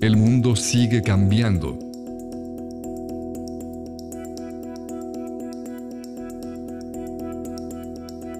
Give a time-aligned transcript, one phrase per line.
[0.00, 1.76] El mundo sigue cambiando.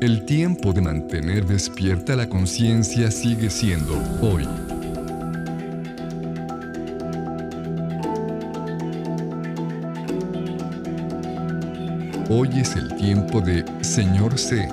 [0.01, 4.47] El tiempo de mantener despierta la conciencia sigue siendo hoy.
[12.31, 14.69] Hoy es el tiempo de Señor C.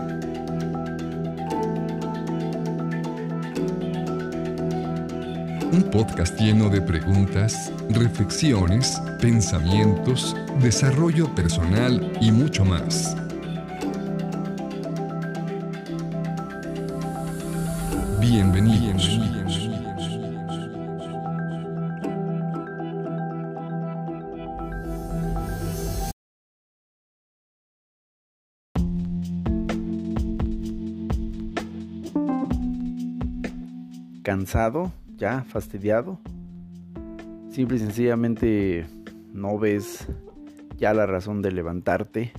[5.76, 13.14] Un podcast lleno de preguntas, reflexiones, pensamientos, desarrollo personal y mucho más.
[18.22, 19.20] Bienvenidos.
[34.24, 36.20] cansado, ya fastidiado.
[37.50, 38.86] Simple y sencillamente
[39.34, 40.08] no ves
[40.78, 42.34] ya la razón de levantarte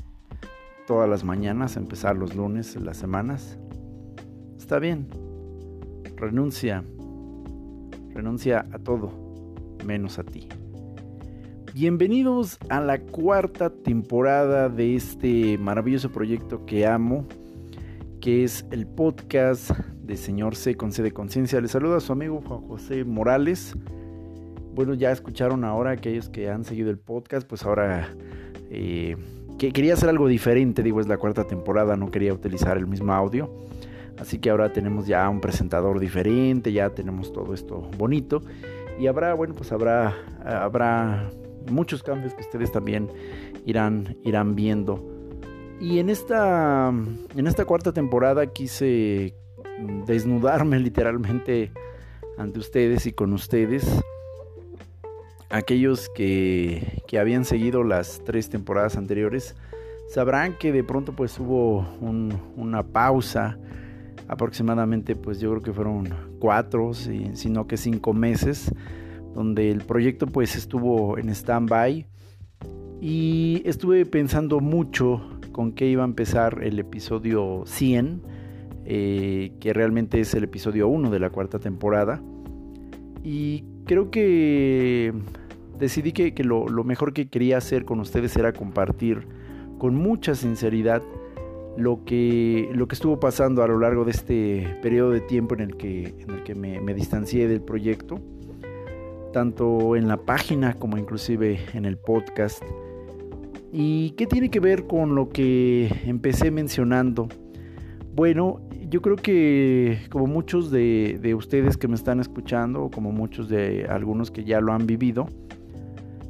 [0.87, 3.59] todas las mañanas, empezar los lunes, las semanas.
[4.59, 5.09] Está bien.
[6.17, 6.85] Renuncia.
[8.15, 9.13] Renuncia a todo,
[9.85, 10.49] menos a ti.
[11.75, 17.27] Bienvenidos a la cuarta temporada de este maravilloso proyecto que amo,
[18.21, 19.73] que es el podcast
[20.07, 21.61] de Señor C con C de Conciencia.
[21.61, 23.75] Les saluda a su amigo Juan José Morales.
[24.75, 28.15] Bueno, ya escucharon ahora aquellos que han seguido el podcast, pues ahora
[28.71, 29.17] eh,
[29.59, 33.13] que quería hacer algo diferente, digo, es la cuarta temporada, no quería utilizar el mismo
[33.13, 33.51] audio.
[34.19, 38.43] Así que ahora tenemos ya un presentador diferente, ya tenemos todo esto bonito.
[38.99, 41.31] Y habrá, bueno, pues habrá, habrá
[41.71, 43.09] muchos cambios que ustedes también
[43.65, 45.05] irán, irán viendo.
[45.81, 49.35] Y en esta, en esta cuarta temporada quise
[50.07, 51.73] desnudarme literalmente
[52.39, 54.03] ante ustedes y con ustedes.
[55.49, 59.55] Aquellos que, que habían seguido las tres temporadas anteriores
[60.09, 61.87] sabrán que de pronto pues hubo
[62.57, 63.59] una pausa.
[64.29, 66.09] Aproximadamente pues yo creo que fueron
[66.41, 68.73] cuatro, sino que cinco meses,
[69.35, 72.07] donde el proyecto pues estuvo en stand-by.
[73.01, 78.23] Y estuve pensando mucho con qué iba a empezar el episodio 100,
[78.89, 82.23] eh, que realmente es el episodio 1 de la cuarta temporada.
[83.25, 85.13] Y creo que
[85.77, 89.27] decidí que, lo, mejor que quería hacer con ustedes era compartir
[89.79, 91.03] con mucha sinceridad
[91.77, 95.63] lo que, lo que estuvo pasando a lo largo de este periodo de tiempo en
[95.63, 98.21] el que, en el que me, me distancié del proyecto,
[99.33, 102.63] tanto en la página como inclusive en el podcast.
[103.73, 107.29] ¿Y qué tiene que ver con lo que empecé mencionando?
[108.15, 113.13] Bueno, yo creo que como muchos de, de ustedes que me están escuchando, o como
[113.13, 115.29] muchos de algunos que ya lo han vivido,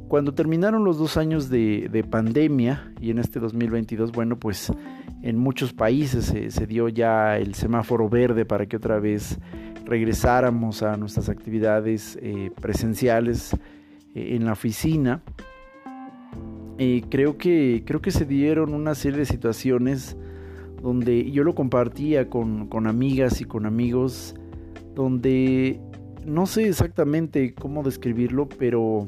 [0.07, 4.71] cuando terminaron los dos años de, de, pandemia y en este 2022, bueno, pues
[5.21, 9.37] en muchos países se, dio ya el semáforo verde para que otra vez
[9.85, 13.53] regresáramos a nuestras actividades eh, presenciales
[14.15, 15.21] eh, en la oficina.
[16.77, 20.15] Eh, creo, que, creo que se dieron una serie de situaciones
[20.81, 24.35] donde yo lo compartía con, con amigas y con amigos,
[24.95, 25.79] donde
[26.25, 29.07] no sé exactamente cómo describirlo, pero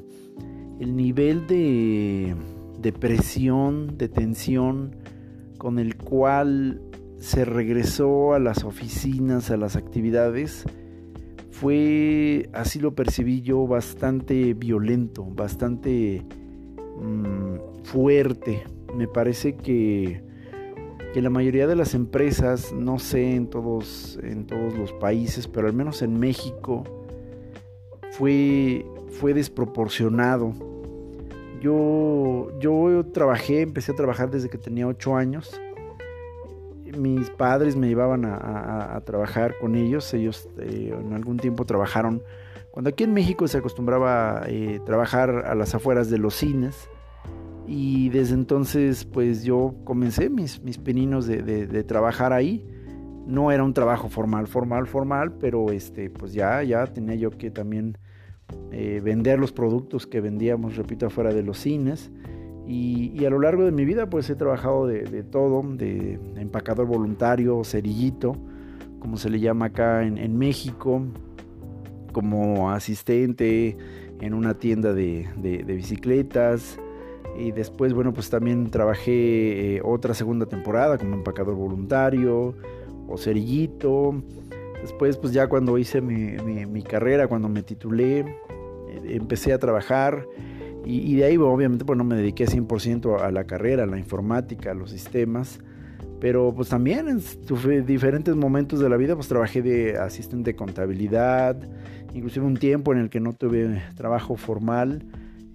[0.79, 2.35] el nivel de,
[2.79, 4.95] de presión, de tensión,
[5.57, 6.81] con el cual
[7.17, 10.65] se regresó a las oficinas, a las actividades,
[11.51, 16.23] fue, así lo percibí yo, bastante violento, bastante
[17.01, 18.63] mmm, fuerte.
[18.95, 20.23] Me parece que,
[21.13, 25.67] que, la mayoría de las empresas, no sé en todos, en todos los países, pero
[25.67, 26.83] al menos en México,
[28.11, 28.85] fue,
[29.19, 30.53] fue desproporcionado
[31.61, 35.59] yo, yo trabajé, empecé a trabajar desde que tenía 8 años.
[36.97, 40.13] Mis padres me llevaban a, trabajar con ellos.
[40.13, 42.23] Ellos eh, en algún tiempo trabajaron.
[42.71, 46.89] Cuando aquí en México se acostumbraba eh, trabajar a las afueras de los cines.
[47.71, 52.65] Y desde entonces, pues yo comencé mis, mis peninos de, de, trabajar ahí.
[53.27, 57.51] No era un trabajo formal, formal, formal, pero este, pues ya, ya tenía yo que
[57.51, 57.95] también
[58.71, 62.11] eh, vender los productos que vendíamos, repito, afuera de los cines.
[62.67, 67.63] Y, a lo largo de mi vida pues he trabajado de, todo, de empacador voluntario,
[67.63, 68.35] cerillito,
[68.99, 71.03] como se le llama acá en, México,
[72.13, 73.77] como asistente
[74.21, 75.27] en una tienda de,
[75.67, 76.79] bicicletas.
[77.37, 82.55] Y después, bueno, pues también trabajé eh, otra segunda temporada como empacador voluntario
[83.07, 84.21] o cerillito.
[84.81, 88.25] Después, pues ya cuando hice mi, mi, carrera, cuando me titulé,
[89.05, 90.25] empecé a trabajar
[90.85, 94.71] y, de ahí obviamente pues no me dediqué 100% a la carrera, a la informática,
[94.71, 95.59] a los sistemas,
[96.19, 101.57] pero pues también en diferentes momentos de la vida pues trabajé de asistente de contabilidad,
[102.13, 105.05] inclusive un tiempo en el que no tuve trabajo formal.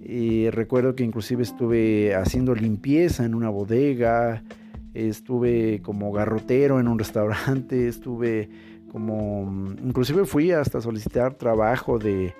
[0.04, 4.42] Y recuerdo que inclusive estuve haciendo limpieza en una bodega,
[4.92, 8.50] estuve como garrotero en un restaurante, estuve
[8.92, 12.34] como, inclusive fui hasta solicitar trabajo de,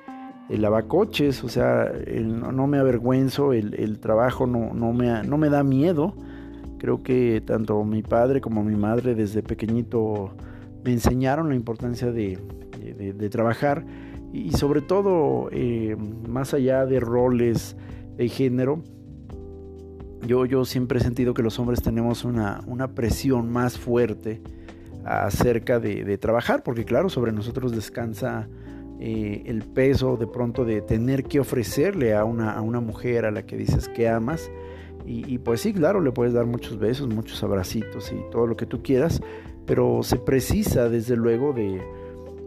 [0.51, 1.91] lavacoches, o sea,
[2.23, 6.15] no, me avergüenzo, el, trabajo no, no, me, no me da miedo.
[6.79, 10.37] Creo que tanto mi padre como mi madre desde pequeñito
[10.85, 12.39] me enseñaron la importancia de,
[12.95, 13.87] de trabajar
[14.35, 15.97] y sobre todo eh,
[16.29, 17.77] más allá de roles
[18.17, 18.83] de género,
[20.27, 22.61] yo, yo siempre he sentido que los hombres tenemos una,
[22.97, 24.43] presión más fuerte
[25.05, 28.49] acerca de, trabajar, porque claro, sobre nosotros descansa
[28.99, 33.31] eh, el peso de pronto de tener que ofrecerle a una, a una mujer a
[33.31, 34.51] la que dices que amas.
[35.07, 38.57] Y, y, pues sí, claro, le puedes dar muchos besos, muchos abracitos y todo lo
[38.57, 39.23] que tú quieras,
[39.65, 41.83] pero se precisa desde luego de,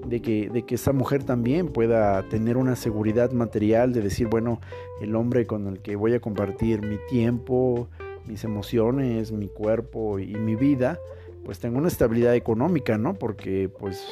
[0.06, 4.60] de que, de que esa mujer también pueda tener una seguridad material, de decir, bueno,
[5.02, 7.90] el hombre con el que voy a compartir mi tiempo,
[8.26, 11.00] mis emociones, mi cuerpo y mi vida,
[11.44, 13.14] pues tengo una estabilidad económica, ¿no?
[13.14, 14.06] Porque pues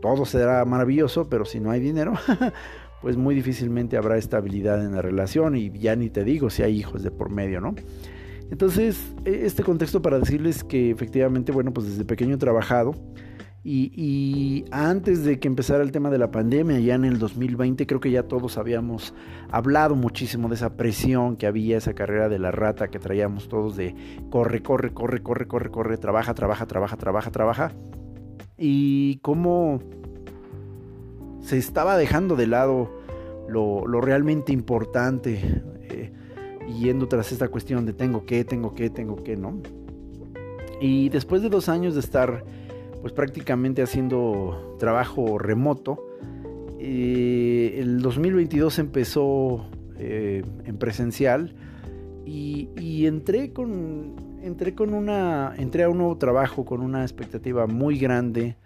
[0.00, 2.14] todo será maravilloso, pero si no hay dinero,
[3.02, 6.76] pues muy difícilmente habrá estabilidad en la relación y ya ni te digo si hay
[6.78, 7.74] hijos de por medio, ¿no?
[8.50, 12.94] Entonces, e, este contexto para decirles que efectivamente, bueno, pues desde pequeño he trabajado,
[13.70, 18.00] y, antes de que empezara el tema de la pandemia, ya en el 2020, creo
[18.00, 19.12] que ya todos habíamos
[19.50, 23.76] hablado muchísimo de esa presión que había, esa carrera de la rata que traíamos todos
[23.76, 23.94] de
[24.30, 27.72] corre, corre, corre, corre, corre, corre, trabaja, trabaja, trabaja, trabaja, trabaja.
[28.56, 29.80] Y cómo
[31.42, 32.90] se estaba dejando de lado
[33.50, 36.10] lo, realmente importante, eh,
[36.80, 39.60] yendo tras esta cuestión de tengo que, tengo que, tengo que, ¿no?
[40.80, 42.44] Y después de dos años de estar
[43.00, 46.04] pues prácticamente haciendo trabajo remoto.
[46.78, 49.66] el 2022 empezó
[50.00, 51.56] eh, en presencial
[52.24, 57.98] y, entré con entré con una entré a un nuevo trabajo con una expectativa muy
[57.98, 58.56] grande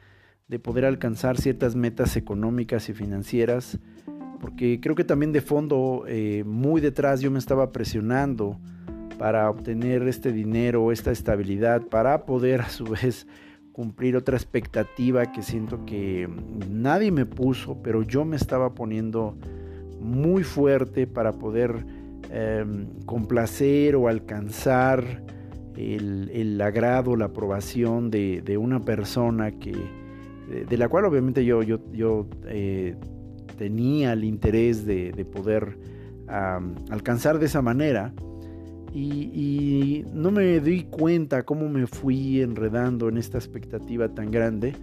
[0.49, 3.79] de poder alcanzar ciertas metas económicas y financieras
[4.41, 8.59] porque creo que también de fondo eh, muy detrás yo me estaba presionando
[9.19, 13.27] para obtener este dinero esta estabilidad para poder a su vez
[13.73, 16.29] cumplir otra expectativa que siento que
[16.71, 19.37] nadie me puso, pero yo me estaba poniendo
[20.01, 21.85] muy fuerte para poder
[22.31, 25.23] em, complacer o alcanzar
[25.77, 29.73] el, agrado, la aprobación de, una persona que,
[30.69, 32.95] de, la cual obviamente yo, yo, yo eh,
[33.57, 35.79] tenía el interés de, poder
[36.91, 38.13] alcanzar de esa manera
[38.95, 44.75] y, no me di cuenta cómo me fui enredando en esta expectativa tan grande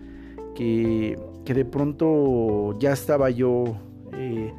[0.55, 3.75] que, de pronto ya estaba yo
[4.13, 4.53] eh,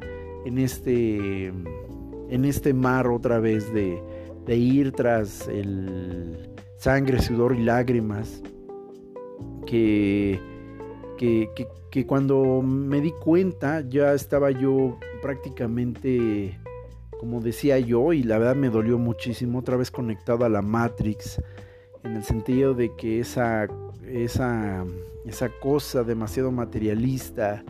[0.45, 4.01] en, este, en este mar otra vez de,
[4.47, 8.41] ir tras el sangre, sudor y lágrimas
[9.65, 10.37] que,
[11.17, 11.49] que,
[11.89, 16.59] que cuando me di cuenta ya estaba yo prácticamente
[17.21, 21.39] como decía yo, y la verdad me dolió muchísimo, otra vez conectado a la Matrix,
[22.03, 23.67] en el sentido de que esa,
[24.07, 24.83] esa,
[25.23, 27.63] esa cosa demasiado materialista,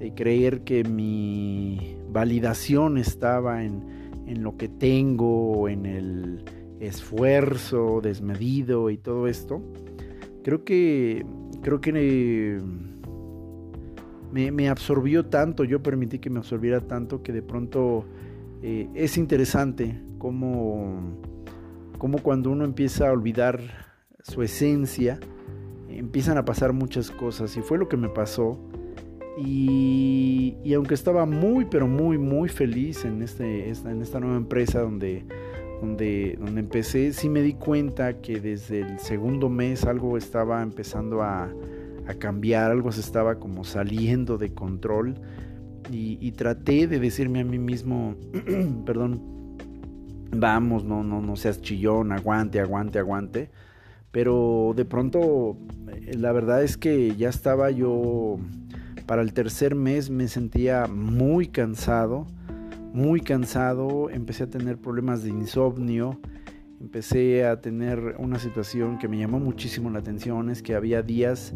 [0.00, 3.84] de creer que mi validación estaba en,
[4.26, 6.44] en lo que tengo, en el
[6.80, 9.62] esfuerzo desmedido y todo esto,
[10.42, 11.24] creo que,
[11.62, 12.60] creo que
[14.32, 18.04] me, me absorbió tanto, yo permití que me absorbiera tanto que de pronto
[18.62, 21.20] eh, es interesante cómo,
[22.22, 23.60] cuando uno empieza a olvidar
[24.22, 25.18] su esencia,
[25.88, 27.56] empiezan a pasar muchas cosas.
[27.56, 28.58] Y fue lo que me pasó.
[29.36, 35.24] Y, aunque estaba muy, pero muy, muy feliz en, este, en esta nueva empresa donde,
[35.80, 41.22] donde, donde empecé, sí me di cuenta que desde el segundo mes algo estaba empezando
[41.22, 41.48] a,
[42.08, 45.14] a cambiar, algo se estaba como saliendo de control
[45.90, 48.14] y, traté de decirme a mí mismo,
[48.86, 49.56] perdón,
[50.30, 53.50] vamos, no, no, no seas chillón, aguante, aguante, aguante.
[54.10, 55.56] Pero de pronto,
[55.88, 58.38] eh, la verdad es que ya estaba yo,
[59.06, 62.26] para el tercer mes me sentía muy cansado,
[62.92, 66.18] muy cansado, empecé a tener problemas de insomnio,
[66.80, 71.54] empecé a tener una situación que me llamó muchísimo la atención, es que había días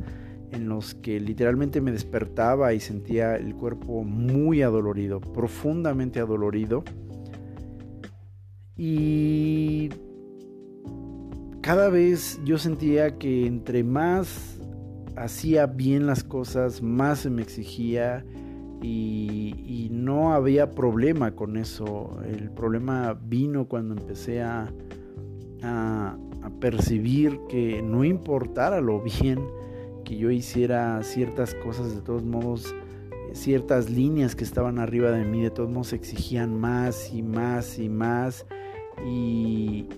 [0.53, 6.85] en los que literalmente me despertaba y sentía el cuerpo muy adolorido, profundamente adolorido.
[8.77, 9.91] Y
[11.63, 14.61] cada vez yo sentía que entre más
[15.17, 18.25] hacía bien las cosas, más se me exigía
[18.83, 22.19] y, no había problema con eso.
[22.27, 24.73] El problema vino cuando empecé a,
[25.63, 26.19] a,
[26.61, 29.39] percibir que no importara lo bien
[30.05, 32.75] que yo hiciera ciertas cosas, de todos modos,
[33.33, 37.89] ciertas líneas que estaban arriba de mí, de todos modos exigían más y más y
[37.89, 38.47] más.
[39.05, 39.89] Y,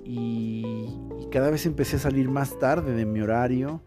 [1.30, 3.82] cada vez empecé a salir más tarde de mi horario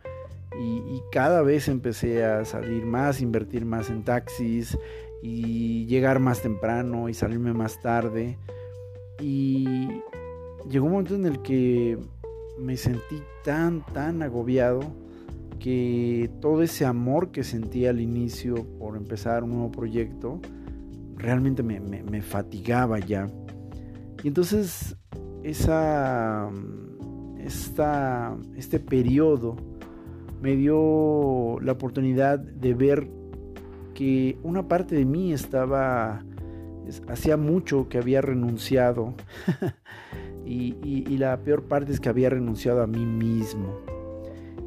[0.59, 4.77] y, y, cada vez empecé a salir más, invertir más en taxis
[5.24, 8.38] y llegar más temprano y salirme más tarde.
[9.21, 10.01] Y
[10.69, 11.97] llegó un momento en el que
[12.59, 14.81] me sentí tan, tan agobiado
[16.39, 20.39] todo ese amor que sentí al inicio por empezar un nuevo proyecto
[21.17, 23.27] realmente me, me, fatigaba ya.
[24.24, 24.95] Y entonces
[25.43, 26.50] esa,
[27.39, 29.55] esta, este periodo
[30.41, 33.09] me dio la oportunidad de ver
[33.93, 36.24] que una parte de mí estaba,
[37.07, 39.15] hacía mucho que había renunciado
[40.45, 43.96] y, la peor parte es que había renunciado a mí mismo.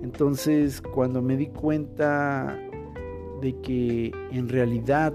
[0.03, 2.59] Entonces cuando me di cuenta
[3.41, 5.13] de que en realidad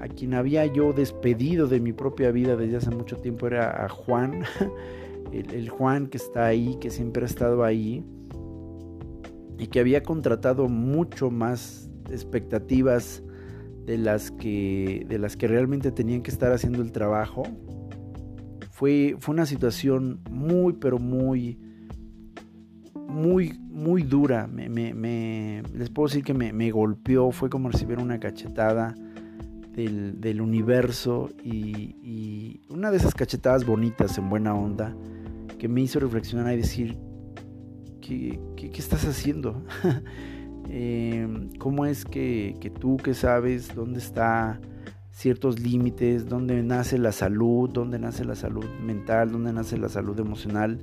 [0.00, 3.88] a quien había yo despedido de mi propia vida desde hace mucho tiempo era a
[3.88, 4.44] Juan,
[5.32, 8.04] el, el, Juan que está ahí, que siempre ha estado ahí,
[9.58, 13.22] y que había contratado mucho más expectativas
[13.84, 17.42] de las que, de las que realmente tenían que estar haciendo el trabajo.
[18.70, 21.58] Fue, fue una situación muy, pero muy,
[23.10, 24.46] muy, muy dura.
[24.46, 28.94] Me, me, les puedo decir que me, golpeó, fue como recibir una cachetada
[29.74, 34.94] del, universo y, una de esas cachetadas bonitas en buena onda
[35.58, 36.98] que me hizo reflexionar y decir,
[38.00, 39.62] ¿qué, qué, estás haciendo?
[40.72, 44.60] Em, cómo es que, tú que sabes dónde está
[45.10, 50.20] ciertos límites, dónde nace la salud, dónde nace la salud mental, dónde nace la salud
[50.20, 50.78] emocional,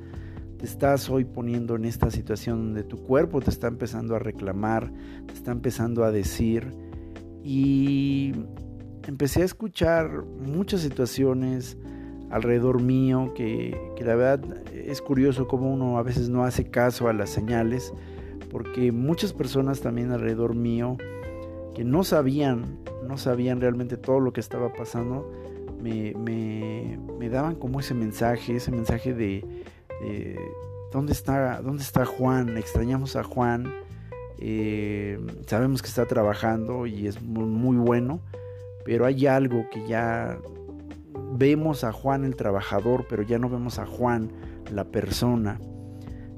[0.58, 4.92] te estás hoy poniendo en esta situación donde tu cuerpo te está empezando a reclamar,
[5.26, 6.74] te está empezando a decir.
[7.44, 8.34] Y
[9.08, 11.78] empecé a escuchar muchas situaciones
[12.30, 17.08] alrededor mío que, que la verdad es curioso cómo uno a veces no hace caso
[17.08, 17.94] a las señales
[18.52, 20.98] porque muchas personas también alrededor mío
[21.76, 25.32] que no sabían, no sabían realmente todo lo que estaba pasando,
[25.82, 29.46] me, me, daban como ese mensaje, ese mensaje de,
[30.92, 32.58] ¿dónde, está, ¿dónde está Juan?
[32.58, 33.74] Extrañamos a Juan,
[34.40, 38.22] eh, sabemos que está trabajando y es muy bueno,
[38.86, 40.38] pero hay algo que ya
[41.34, 44.32] vemos a Juan el trabajador, pero ya no vemos a Juan
[44.72, 45.60] la persona.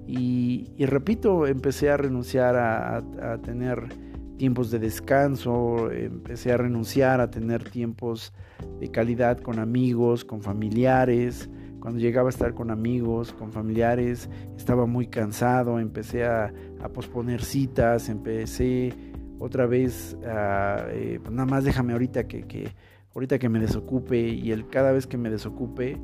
[0.08, 3.90] Y, repito, empecé a renunciar a, tener
[4.38, 8.34] tiempos de descanso, empecé a renunciar a tener tiempos
[8.80, 11.48] de calidad con amigos, con familiares.
[11.80, 16.54] Cuando llegaba a estar con amigos, con familiares, estaba muy cansado, empecé a,
[16.94, 18.94] posponer citas, empecé
[19.40, 22.74] otra vez a, eh, pues nada más déjame ahorita que,
[23.14, 25.98] ahorita que me desocupe y el cada vez que me desocupe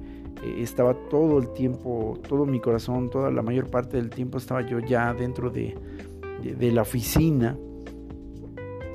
[0.44, 4.62] eh, estaba todo el tiempo, todo mi corazón, toda la mayor parte del tiempo estaba
[4.62, 5.76] yo ya dentro de,
[6.60, 7.58] la oficina.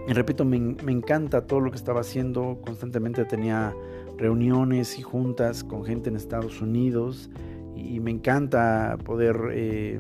[0.07, 2.61] Y repito, me, encanta todo lo que estaba haciendo.
[2.65, 3.75] Constantemente tenía
[4.21, 7.31] reuniones y juntas con gente en Estados Unidos
[7.75, 9.99] y me encanta poder eh,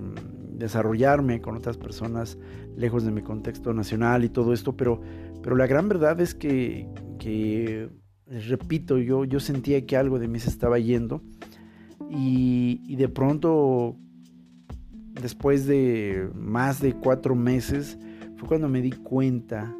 [0.52, 2.38] desarrollarme con otras personas
[2.76, 5.00] lejos de mi contexto nacional y todo esto, pero,
[5.42, 6.86] pero la gran verdad es que,
[8.26, 11.22] repito, yo, yo sentía que algo de mí se estaba yendo
[12.10, 13.96] y, de pronto,
[15.12, 17.98] después de más de cuatro meses,
[18.36, 19.74] fue cuando me di cuenta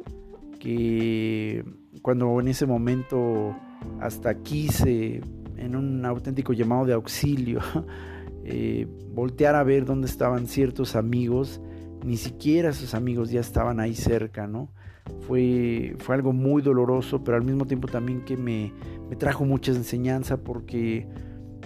[0.59, 1.63] que
[2.01, 3.55] cuando en ese momento
[3.99, 5.21] hasta quise,
[5.57, 7.59] en un auténtico llamado de auxilio,
[8.45, 11.61] eh, voltear a ver dónde estaban ciertos amigos,
[12.03, 14.69] ni siquiera esos amigos ya estaban ahí cerca, ¿no?
[15.27, 18.73] Fue, fue algo muy doloroso, pero al mismo tiempo también que me,
[19.09, 21.07] me trajo mucha enseñanza porque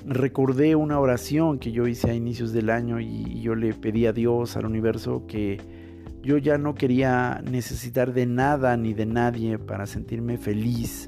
[0.06, 4.14] recordé una oración que yo hice a inicios del año y yo le pedí a
[4.14, 5.60] Dios, al universo, que
[6.26, 11.08] yo ya no quería necesitar de nada ni de nadie para sentirme feliz.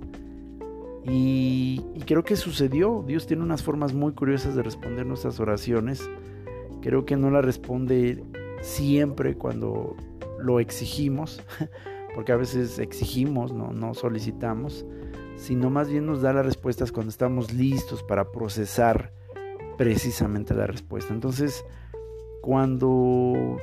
[1.09, 3.03] Y, creo que sucedió.
[3.05, 6.09] Dios tiene unas formas muy curiosas de responder nuestras oraciones.
[6.81, 8.23] Creo que no la responde
[8.61, 9.95] siempre cuando
[10.39, 11.41] lo exigimos,
[12.15, 14.85] porque a veces exigimos, no, no solicitamos,
[15.35, 19.13] sino más bien nos da las respuestas cuando estamos listos para procesar
[19.77, 21.13] precisamente la respuesta.
[21.13, 21.63] Entonces,
[22.41, 23.57] cuando,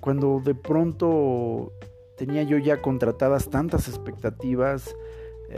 [0.00, 1.72] cuando de pronto
[2.16, 4.94] tenía yo ya contratadas tantas expectativas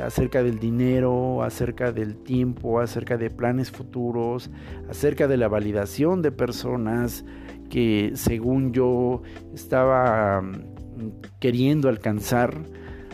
[0.01, 4.51] acerca del dinero, acerca del tiempo, acerca de planes futuros,
[4.89, 7.25] acerca de la validación de personas
[7.69, 9.23] que según yo
[9.55, 12.63] estaba mm, queriendo alcanzar.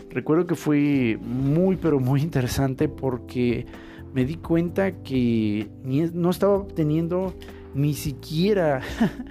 [0.09, 3.65] Recuerdo que fue muy pero muy interesante porque
[4.13, 7.33] me di cuenta que no estaba obteniendo
[7.75, 8.81] ni siquiera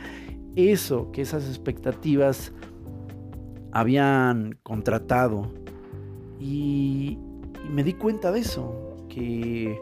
[0.57, 2.53] eso que esas expectativas
[3.73, 5.53] habían contratado.
[6.41, 7.19] Y,
[7.71, 9.81] me di cuenta de eso, que,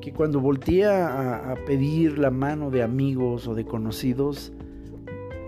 [0.00, 4.52] que cuando volteé a, a, pedir la mano de amigos o de conocidos,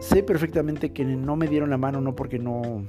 [0.00, 2.84] sé perfectamente que no me dieron la mano no porque no,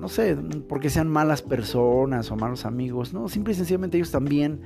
[0.00, 0.36] no sé,
[0.68, 4.60] porque sean malas personas o malos amigos, no, simple y sencillamente ellos también,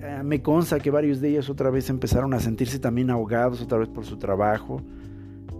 [0.00, 3.78] eh, me consta que varios de ellos otra vez empezaron a sentirse también ahogados otra
[3.78, 4.82] vez por su trabajo,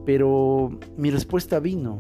[0.04, 1.98] pero mi respuesta vino.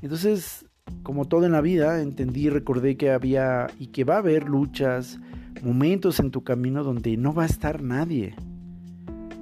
[0.00, 0.64] Entonces,
[1.02, 4.48] como todo en la vida, entendí y recordé que había y que va a haber
[4.48, 5.18] luchas,
[5.62, 8.34] momentos en tu camino donde no va a estar nadie,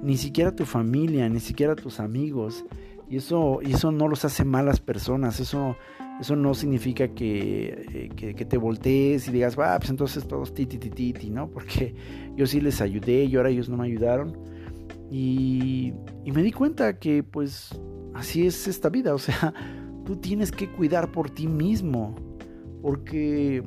[0.03, 2.65] ni siquiera tu familia, ni siquiera tus amigos,
[3.09, 5.75] y eso, eso no los hace malas personas, eso
[6.21, 10.67] eso no significa que, eh, que, te voltees y digas, va, pues entonces todos ti,
[10.67, 11.49] ti, ti, ti, ti, ¿no?
[11.49, 11.95] Porque
[12.35, 14.37] yo sí les ayudé y ahora ellos no me ayudaron.
[15.09, 15.93] Y,
[16.23, 17.71] y me di cuenta que pues
[18.13, 19.51] así es esta vida, o sea,
[20.17, 22.15] tienes que cuidar por ti mismo,
[22.81, 23.63] porque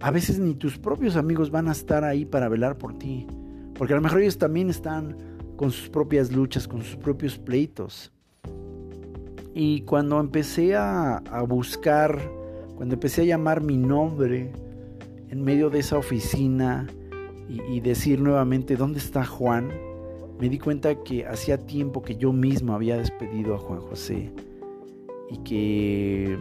[0.00, 3.26] a veces ni tus propios amigos van a estar ahí para velar por ti,
[3.74, 5.16] porque a lo mejor ellos también están
[5.56, 8.12] con sus propias luchas, con sus propios pleitos.
[9.54, 12.20] Y cuando empecé a, buscar,
[12.76, 14.50] cuando empecé a llamar mi nombre
[15.28, 16.86] en medio de esa oficina
[17.48, 19.68] y, decir nuevamente, ¿dónde está Juan?
[20.40, 24.32] Me di cuenta que hacía tiempo que yo mismo había despedido a Juan José
[25.34, 26.38] y que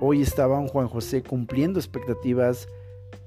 [0.00, 2.68] hoy estaba un Juan José cumpliendo expectativas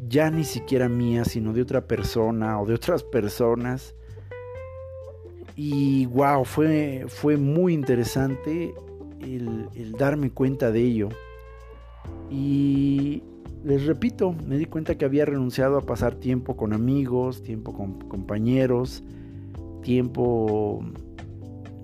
[0.07, 3.95] ya ni siquiera mías, sino de otra persona o de otras personas.
[5.55, 8.73] Y wow, fue, fue muy interesante
[9.21, 11.09] el, darme cuenta de ello.
[12.29, 13.23] Y
[13.65, 17.99] les repito, me di cuenta que había renunciado a pasar tiempo con amigos, tiempo con
[17.99, 19.03] compañeros,
[19.81, 20.81] tiempo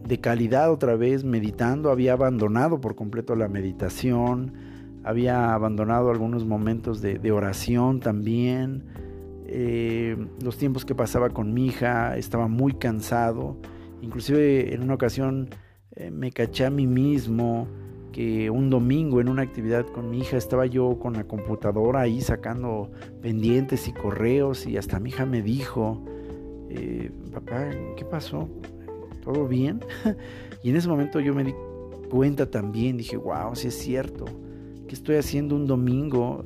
[0.06, 4.54] de calidad otra vez meditando, había abandonado por completo la meditación,
[5.04, 8.86] había abandonado algunos momentos de, oración también,
[9.48, 13.58] eh, los tiempos que pasaba con mi hija, estaba muy cansado,
[14.02, 15.50] inclusive en una ocasión
[15.96, 17.68] eh, me caché a mí mismo
[18.12, 22.22] que un domingo en una actividad con mi hija estaba yo con la computadora ahí
[22.22, 22.90] sacando
[23.22, 26.04] pendientes y correos y hasta mi hija me dijo,
[26.70, 28.50] eh, papá, ¿qué pasó?
[29.26, 29.82] ¿Todo bien?
[30.64, 31.54] y en ese momento yo me di
[32.10, 34.26] cuenta también, dije, wow, si es cierto,
[34.88, 36.46] que estoy haciendo un domingo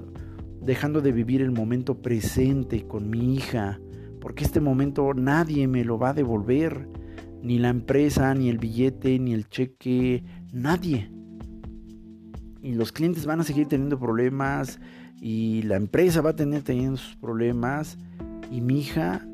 [0.62, 3.80] dejando de vivir el momento presente con mi hija,
[4.22, 6.88] porque este momento nadie me lo va a devolver
[7.42, 11.12] ni la empresa, ni el billete, ni el cheque, nadie.
[12.62, 14.80] Y los clientes van a seguir teniendo problemas
[15.22, 17.98] y la empresa va a tener teniendo sus problemas
[18.52, 19.26] y mi hija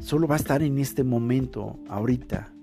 [0.00, 2.53] solo va a estar en este momento, ahorita.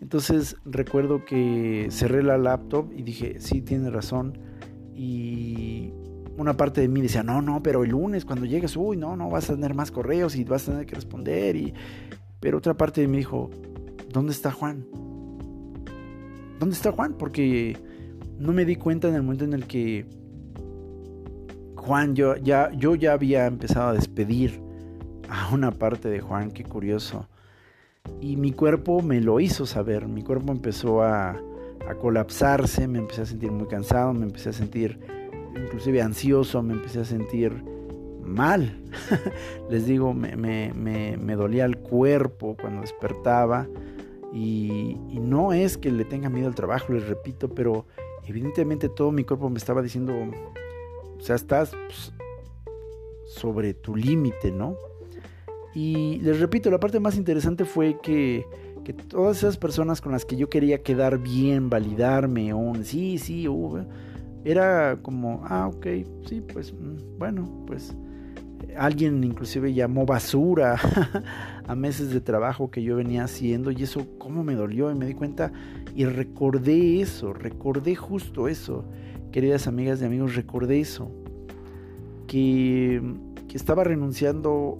[0.00, 4.38] Entonces recuerdo que cerré la laptop y dije, sí, tiene razón.
[4.94, 5.92] Y
[6.36, 9.28] una parte de mí decía, no, no, pero el lunes cuando llegues, uy, no, no,
[9.28, 11.56] vas a tener más correos y vas a tener que responder.
[11.56, 11.74] Y...
[12.40, 13.50] Pero otra parte de mí dijo,
[14.10, 14.86] ¿dónde está Juan?
[16.58, 17.14] ¿Dónde está Juan?
[17.18, 17.76] Porque
[18.38, 20.06] no me di cuenta en el momento en el que
[21.76, 24.62] Juan, yo ya, yo ya había empezado a despedir
[25.28, 27.28] a una parte de Juan, qué curioso.
[28.20, 31.40] Y mi cuerpo me lo hizo saber, mi cuerpo empezó a,
[31.88, 35.00] a colapsarse, me empecé a sentir muy cansado, me empecé a sentir
[35.56, 37.62] inclusive ansioso, me empecé a sentir
[38.22, 38.80] mal.
[39.70, 43.68] Les digo, me, me, me, dolía el cuerpo cuando despertaba.
[44.32, 47.86] Y, no es que le tenga miedo al trabajo, les repito, pero
[48.26, 52.12] evidentemente todo mi cuerpo me estaba diciendo, o sea, estás pues,
[53.26, 54.76] sobre tu límite, ¿no?
[55.74, 58.44] Y les repito, la parte más interesante fue que,
[58.84, 63.46] que, todas esas personas con las que yo quería quedar bien, validarme, un sí, sí,
[64.44, 65.86] era como, ah, ok,
[66.26, 67.94] sí, pues mm, bueno, pues
[68.76, 70.76] Alguien inclusive llamó basura
[71.66, 75.06] a meses de trabajo que yo venía haciendo y eso cómo me dolió y me
[75.06, 75.52] di cuenta
[75.94, 78.84] y recordé eso, recordé justo eso.
[79.32, 81.10] Queridas amigas y amigos, recordé eso.
[82.26, 83.02] Que,
[83.48, 84.78] que estaba renunciando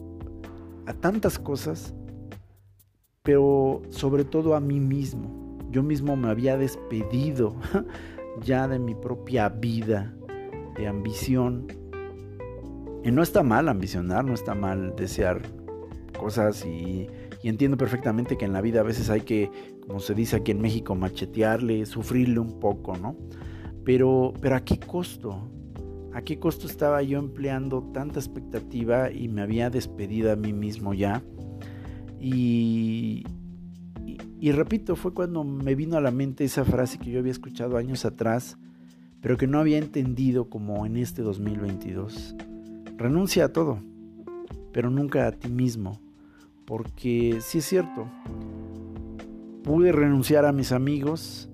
[0.91, 1.95] a tantas cosas,
[3.23, 5.59] pero sobre todo a mí mismo.
[5.71, 7.55] Yo mismo me había despedido
[8.45, 10.15] ya de mi propia vida,
[10.77, 11.69] de ambición.
[13.05, 15.43] Y no está mal ambicionar, no está mal desear
[16.19, 17.09] cosas y,
[17.43, 19.51] entiendo perfectamente que en la vida a veces hay que,
[19.87, 23.17] como se dice aquí en México, machetearle, sufrirle un poco, ¿no?
[23.85, 25.49] Pero, pero ¿a qué costo?
[26.13, 30.93] ¿A qué costo estaba yo empleando tanta expectativa y me había despedido a mí mismo
[30.93, 31.23] ya?
[32.19, 33.25] Y,
[34.41, 37.77] y, repito, fue cuando me vino a la mente esa frase que yo había escuchado
[37.77, 38.59] años atrás,
[39.21, 42.35] pero que no había entendido como en este 2022.
[42.97, 43.79] Renuncia a todo,
[44.73, 46.01] pero nunca a ti mismo,
[46.65, 48.11] porque sí es cierto,
[49.63, 51.49] pude renunciar a mis amigos,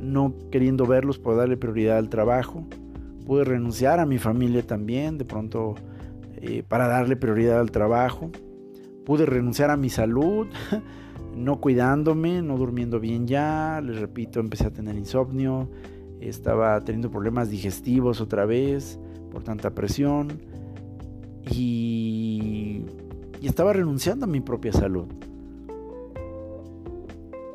[0.00, 2.66] no queriendo verlos por darle prioridad al trabajo,
[3.30, 5.76] pude renunciar a mi familia también, de pronto
[6.38, 8.28] eh, para darle prioridad al trabajo,
[9.06, 10.48] pude renunciar a mi salud,
[11.36, 15.70] no cuidándome, no durmiendo bien ya, les repito, empecé a tener insomnio,
[16.20, 18.98] estaba teniendo problemas digestivos otra vez
[19.30, 20.26] por tanta presión.
[21.48, 22.82] Y,
[23.40, 25.06] y estaba renunciando a mi propia salud.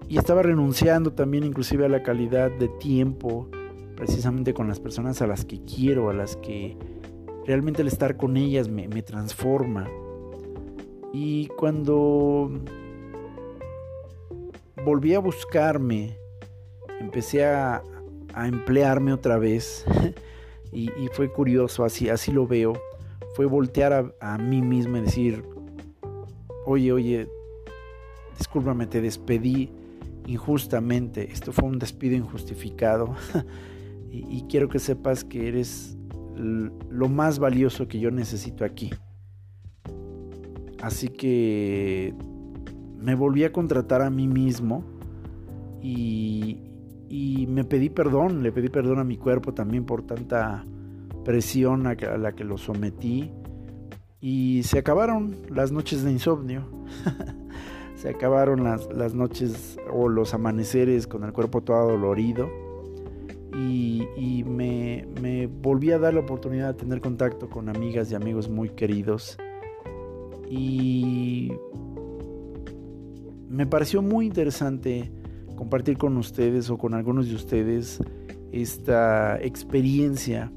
[0.08, 3.50] Y estaba renunciando también inclusive a la calidad de tiempo,
[3.96, 6.78] precisamente con las personas a las que quiero, a las que
[7.46, 9.90] realmente el estar con ellas me, me transforma.
[11.14, 12.52] Y cuando
[14.84, 16.18] volví a buscarme,
[17.00, 17.82] empecé a,
[18.36, 19.86] emplearme otra vez
[20.74, 22.74] y, fue curioso, así, así lo veo,
[23.34, 25.42] fue voltear a, a, mí mismo y decir,
[26.66, 27.30] oye, oye,
[28.38, 29.72] discúlpame, te despedí
[30.28, 33.16] injustamente, esto fue un despido injustificado
[34.16, 35.98] y, y quiero que sepas que eres
[36.38, 38.92] lo más valioso que yo necesito aquí.
[40.82, 42.14] Así que
[43.00, 44.84] me volví a contratar a mí mismo
[45.82, 46.62] y,
[47.48, 50.66] me pedí perdón, le pedí perdón a mi cuerpo también por tanta
[51.24, 53.32] presión a, la que lo sometí.
[54.20, 56.66] Y se acabaron las noches de insomnio.
[57.96, 62.50] se acabaron las, las, noches o los amaneceres con el cuerpo todo dolorido.
[63.58, 68.50] Y, me, me, volví a dar la oportunidad de tener contacto con amigas y amigos
[68.50, 69.38] muy queridos
[70.50, 71.52] y
[73.50, 75.12] me pareció muy interesante
[75.56, 78.00] compartir con ustedes o con algunos de ustedes
[78.52, 80.52] esta experiencia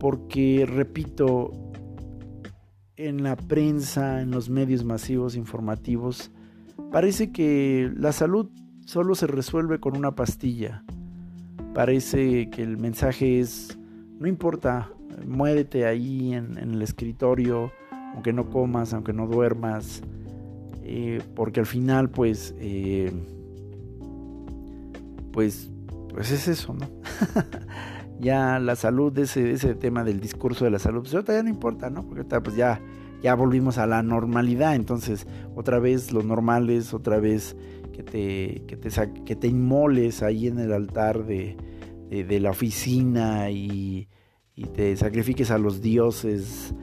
[0.00, 1.52] porque repito
[2.96, 6.32] en la prensa, en los medios masivos informativos,
[6.90, 8.50] parece que la salud
[8.86, 10.84] solo se resuelve con una pastilla.
[11.78, 13.78] Parece que el mensaje es,
[14.18, 14.90] no importa,
[15.24, 17.70] muérete ahí en, el escritorio,
[18.14, 20.02] aunque no comas, aunque no duermas,
[20.82, 23.12] eh, porque al final pues, eh,
[25.30, 25.70] pues,
[26.12, 26.88] pues es eso, ¿no?
[28.20, 31.48] ya la salud, ese, ese tema del discurso de la salud, pues ahorita ya no
[31.48, 32.04] importa, ¿no?
[32.08, 32.80] Porque pues ya,
[33.22, 37.54] ya volvimos a la normalidad, entonces otra vez lo normal es otra vez
[37.92, 38.90] que te, que te,
[39.24, 41.56] que te inmoles ahí en el altar de,
[42.08, 44.08] de, la oficina y,
[44.54, 46.74] y te sacrifiques a los dioses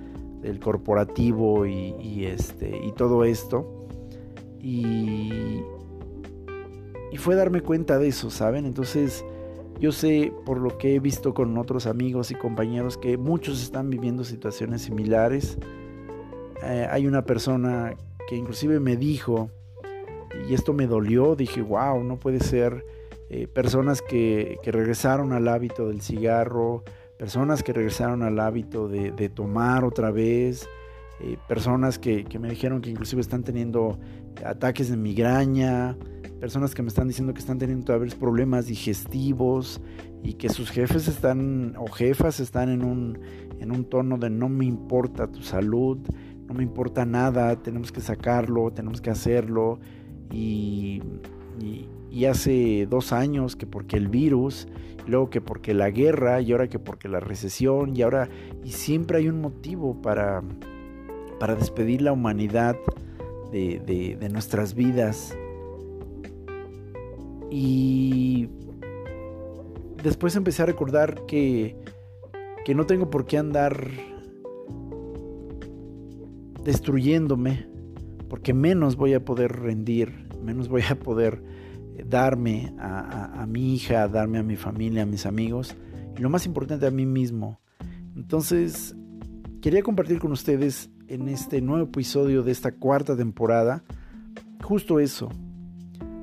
[0.46, 3.88] el corporativo y, este, y todo esto.
[4.62, 5.60] Y,
[7.12, 8.66] y fue darme cuenta de eso, ¿saben?
[8.66, 9.26] Entonces
[9.80, 13.90] yo sé por lo que he visto con otros amigos y compañeros que muchos están
[13.90, 15.58] viviendo situaciones similares.
[16.64, 17.96] Eh, hay una persona
[18.28, 19.50] que inclusive me dijo,
[20.48, 22.86] y esto me dolió, dije, wow, no puede ser,
[23.30, 26.84] eh, personas que, que regresaron al hábito del cigarro,
[27.18, 30.68] personas que regresaron al hábito de, tomar otra vez,
[31.22, 33.98] eh, personas que, me dijeron que inclusive están teniendo
[34.46, 35.98] ataques de migraña,
[36.40, 39.82] personas que me están diciendo que están teniendo todavía problemas digestivos
[40.24, 43.20] y que sus jefes están o jefas están en un,
[43.60, 46.00] en un tono de no me importa tu salud,
[46.48, 49.80] no me importa nada, tenemos que sacarlo, tenemos que hacerlo
[50.32, 51.02] y
[52.23, 54.69] hace dos años que porque el virus
[55.08, 58.30] luego que porque la guerra y ahora que porque la recesión y ahora
[58.63, 60.41] y siempre hay un motivo para,
[61.39, 62.78] para despedir la humanidad
[63.51, 65.38] de, de, nuestras vidas.
[67.49, 68.49] Y
[70.04, 71.78] después empecé a recordar que,
[72.65, 73.89] que no tengo por qué andar
[76.63, 77.67] destruyéndome,
[78.28, 81.41] porque menos voy a poder rendir, menos voy a poder
[82.03, 85.75] darme a, a, mi hija, darme a mi familia, a mis amigos,
[86.17, 87.60] y lo más importante a mí mismo.
[88.15, 88.95] Entonces,
[89.62, 93.84] quería compartir con ustedes en este nuevo episodio de esta cuarta temporada,
[94.63, 95.29] justo eso.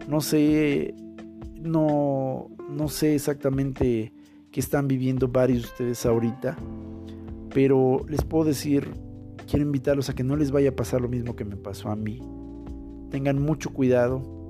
[0.08, 0.94] No sé,
[1.60, 4.12] no, no sé exactamente
[4.50, 6.56] qué están viviendo varios de ustedes ahorita,
[7.54, 8.88] pero les puedo decir,
[9.48, 11.96] quiero invitarlos a que no les vaya a pasar lo mismo que me pasó a
[11.96, 12.20] mí.
[13.10, 14.41] Tengan mucho cuidado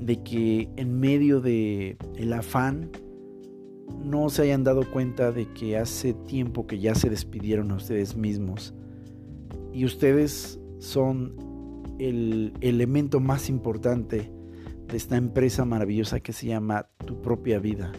[0.00, 2.90] de que en medio de el afán
[4.02, 8.16] no se hayan dado cuenta de que hace tiempo que ya se despidieron a ustedes
[8.16, 8.74] mismos
[9.72, 11.34] y ustedes son
[11.98, 14.32] el elemento más importante
[14.88, 17.92] de esta empresa maravillosa que se llama tu propia vida.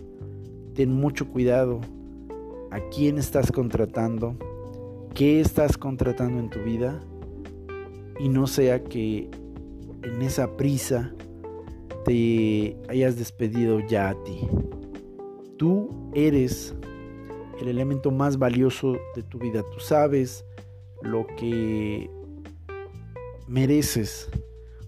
[0.73, 1.81] Ten mucho cuidado
[2.71, 4.37] a quién estás contratando,
[5.13, 6.99] qué estás contratando en tu vida
[8.19, 9.29] y no sea que
[10.03, 11.13] en esa prisa
[12.03, 14.47] te hayas despedido ya a ti.
[15.57, 16.75] Tú eres
[17.59, 19.63] el elemento más valioso de tu vida.
[19.71, 20.45] Tú sabes
[21.01, 22.09] lo que
[23.47, 24.29] mereces.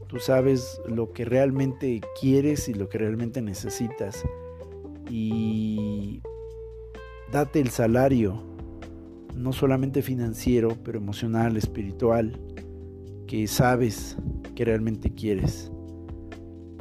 [0.07, 4.23] Tú sabes lo que realmente quieres y lo que realmente necesitas.
[5.09, 6.21] Y
[7.31, 8.43] date el salario,
[9.35, 12.39] no solamente financiero, pero emocional, espiritual,
[13.27, 14.15] que sabes
[14.55, 15.72] que realmente quieres.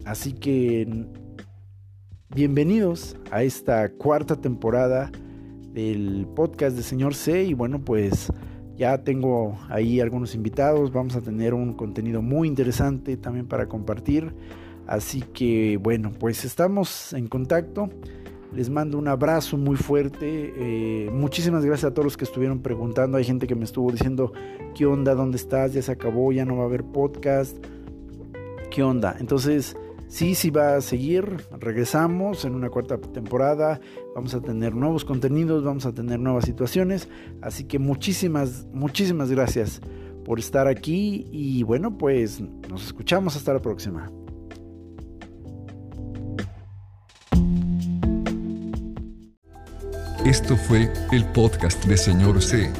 [0.04, 1.06] Así que
[2.34, 5.12] bienvenidos a esta cuarta temporada
[5.72, 7.44] del podcast de Señor C.
[7.44, 8.32] Y bueno, pues
[8.76, 14.34] ya tengo ahí algunos invitados, vamos a tener un contenido muy interesante también para compartir.
[14.88, 17.88] Así que bueno, pues estamos en contacto.
[18.52, 20.52] Les mando un abrazo muy fuerte.
[20.56, 23.18] Eh, muchísimas gracias a todos los que estuvieron preguntando.
[23.18, 24.32] Hay gente que me estuvo diciendo,
[24.74, 25.14] ¿qué onda?
[25.14, 25.72] ¿Dónde estás?
[25.72, 27.56] Ya se acabó, ya no va a haber podcast.
[28.70, 29.16] ¿Qué onda?
[29.20, 29.76] Entonces,
[30.12, 31.24] Sí, sí va a seguir.
[31.58, 33.80] Regresamos en una cuarta temporada.
[34.14, 37.08] Vamos a tener nuevos contenidos, vamos a tener nuevas situaciones.
[37.40, 39.80] Así que muchísimas, muchísimas gracias
[40.26, 41.26] por estar aquí.
[41.32, 44.12] Y bueno, pues nos escuchamos hasta la próxima.
[50.26, 52.70] Esto fue el podcast de Señor C.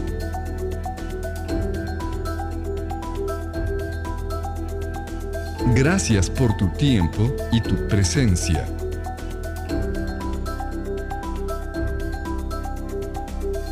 [5.75, 8.67] Gracias por tu tiempo y tu presencia.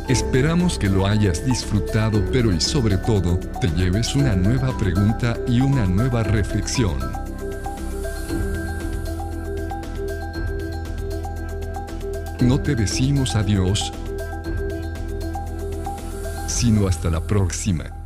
[0.09, 5.61] Esperamos que lo hayas disfrutado, pero y sobre todo, te lleves una nueva pregunta y
[5.61, 6.97] una nueva reflexión.
[12.41, 13.93] No te decimos adiós,
[16.47, 18.00] sino hasta la próxima.